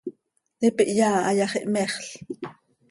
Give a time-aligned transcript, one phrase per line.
[0.61, 2.07] Hipi hyaa ha yax, ihmexl.